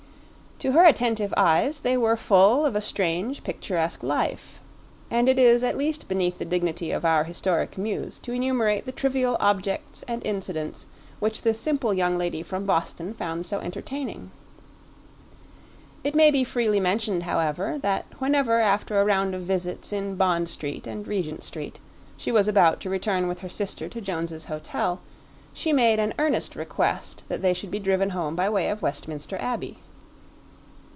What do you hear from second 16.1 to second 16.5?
may be